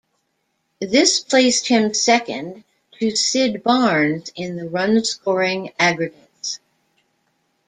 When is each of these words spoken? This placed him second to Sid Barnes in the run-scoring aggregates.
This 0.79 1.19
placed 1.19 1.67
him 1.67 1.93
second 1.93 2.63
to 2.93 3.15
Sid 3.15 3.61
Barnes 3.61 4.31
in 4.33 4.55
the 4.55 4.67
run-scoring 4.67 5.73
aggregates. 5.77 6.59